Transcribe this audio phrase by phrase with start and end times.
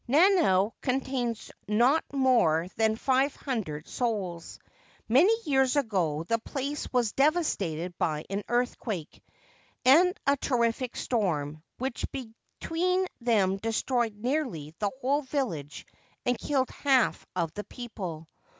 [0.07, 4.57] Nanao contains not more than five hundred souls.
[5.07, 9.23] Many years ago the place was devastated by an earthquake
[9.85, 15.85] and a terrific storm, which between them destroyed nearly the whole village
[16.25, 18.27] and killed half of the people.